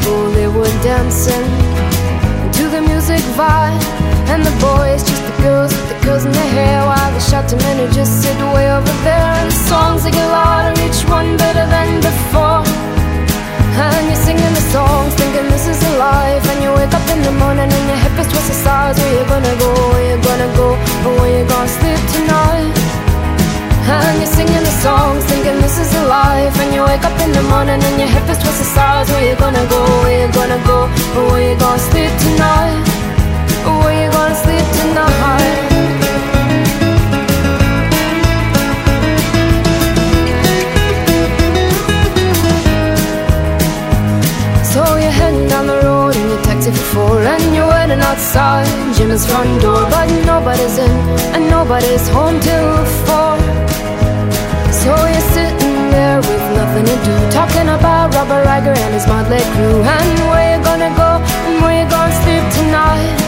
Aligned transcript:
People, 0.00 0.30
they 0.32 0.48
were 0.48 0.72
dancing 0.80 1.44
to 2.56 2.64
the 2.68 2.80
music 2.80 3.20
vibe. 3.36 3.82
And 4.32 4.40
the 4.44 4.54
boys, 4.56 5.04
just 5.04 5.20
the 5.28 5.36
girls 5.42 5.72
with 5.74 5.88
the 5.92 5.98
curls 6.04 6.24
in 6.24 6.32
their 6.32 6.50
hair. 6.56 6.80
While 6.86 7.12
the 7.12 7.20
shouting 7.20 7.58
men 7.58 7.76
who 7.76 7.92
just 7.92 8.22
sit 8.22 8.36
way 8.56 8.72
over 8.72 8.94
there. 9.04 9.28
And 9.40 9.50
the 9.52 9.60
songs, 9.68 10.04
they 10.04 10.10
get 10.10 10.24
louder, 10.32 10.72
each 10.80 11.04
one 11.08 11.36
better 11.36 11.66
than 11.68 12.00
before. 12.00 12.64
And 13.76 14.04
you're 14.08 14.24
singing 14.24 14.54
the 14.56 14.64
songs, 14.72 15.12
thinking 15.20 15.46
this 15.52 15.68
is 15.68 15.80
a 15.82 15.92
life. 15.98 16.44
And 16.48 16.62
you 16.64 16.72
wake 16.72 16.94
up 16.94 17.06
in 17.12 17.20
the 17.28 17.34
morning 17.42 17.68
and 17.68 17.84
your 17.90 18.00
hip 18.00 18.16
is 18.16 18.28
twisted 18.32 18.56
sides. 18.64 18.96
Where 18.98 19.12
you 19.12 19.24
gonna 19.28 19.56
go? 19.60 19.70
Where 19.92 20.04
you 20.08 20.16
gonna 20.24 20.50
go? 20.56 20.68
Or 21.04 21.12
where 21.20 21.32
you 21.36 21.44
gonna 21.44 21.68
sleep 21.68 22.00
tonight? 22.16 22.72
And 23.92 24.16
you're 24.24 24.34
singing 24.40 24.64
the 24.64 24.74
songs, 24.80 25.11
life. 26.12 26.54
And 26.62 26.70
you 26.74 26.82
wake 26.90 27.04
up 27.08 27.16
in 27.24 27.30
the 27.38 27.44
morning 27.52 27.80
and 27.88 27.96
your 28.00 28.10
hip 28.14 28.26
is 28.32 28.38
twisted 28.42 28.70
sides. 28.76 29.08
Where 29.12 29.24
you 29.28 29.36
gonna 29.44 29.66
go? 29.74 29.80
Where 30.02 30.16
you 30.22 30.28
gonna 30.38 30.60
go? 30.72 30.78
Or 31.16 31.24
where 31.30 31.44
you 31.48 31.56
gonna 31.64 31.88
sleep 31.90 32.12
tonight? 32.26 32.84
Where 33.82 33.96
you 34.02 34.08
gonna 34.16 34.42
sleep 34.44 34.66
tonight? 34.80 35.72
So 44.72 44.80
you're 45.02 45.16
heading 45.20 45.48
down 45.52 45.66
the 45.72 45.78
road 45.86 46.14
in 46.20 46.26
your 46.32 46.42
taxi 46.48 46.70
for 46.70 46.86
four 46.92 47.16
And 47.34 47.44
you're 47.54 47.70
waiting 47.74 48.02
outside 48.10 48.66
Jimmy's 48.96 49.24
front 49.30 49.52
door 49.60 49.82
But 49.94 50.08
nobody's 50.32 50.76
in 50.86 50.94
and 51.34 51.44
nobody's 51.56 52.08
home 52.08 52.40
till 52.40 52.81
do 57.04 57.14
Talking 57.30 57.68
about 57.68 58.14
Robert 58.14 58.44
Riger 58.46 58.74
and 58.74 58.92
his 58.94 59.06
motley 59.06 59.42
crew. 59.54 59.82
And 59.82 60.18
where 60.30 60.46
you 60.54 60.58
gonna 60.62 60.92
go? 60.94 61.10
And 61.46 61.54
where 61.62 61.74
you 61.80 61.86
gonna 61.90 62.14
sleep 62.22 62.44
tonight? 62.58 63.18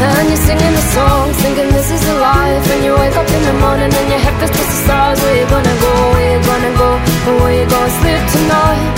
And 0.00 0.24
you're 0.30 0.44
singing 0.48 0.74
the 0.80 0.86
songs, 0.96 1.34
thinking 1.42 1.70
this 1.76 1.90
is 1.90 2.02
a 2.14 2.16
life. 2.22 2.64
And 2.72 2.80
you 2.86 2.92
wake 2.96 3.16
up 3.16 3.28
in 3.28 3.42
the 3.50 3.56
morning 3.64 3.90
and 3.90 4.06
your 4.12 4.22
head 4.24 4.34
feels 4.40 4.54
just 4.54 4.70
the 4.70 4.78
stars. 4.86 5.18
Where 5.22 5.36
you 5.40 5.46
gonna 5.50 5.76
go, 5.84 5.92
where 6.14 6.28
you 6.32 6.40
gonna 6.46 6.72
go, 6.82 6.90
and 7.26 7.34
where 7.42 7.54
you 7.58 7.66
gonna 7.66 7.98
sleep 8.00 8.22
tonight? 8.36 8.90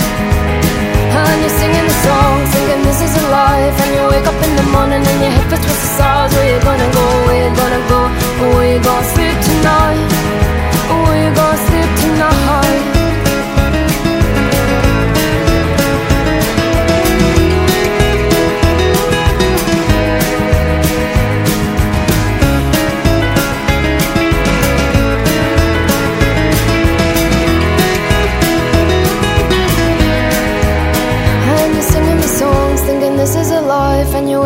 And 1.17 1.37
you're 1.43 1.57
singing 1.61 1.87
the 1.91 1.97
song, 2.05 2.35
thinking 2.53 2.81
this 2.87 2.99
is 3.01 3.13
a 3.21 3.25
life. 3.29 3.75
And 3.83 3.91
you 3.95 4.03
wake 4.13 4.27
up 4.31 4.39
in 4.47 4.53
the 4.55 4.67
morning 4.75 5.01
and 5.01 5.19
your 5.23 5.33
head 5.35 5.45
feels 5.49 5.65
just 5.65 5.81
the 5.81 5.89
stars 5.97 6.02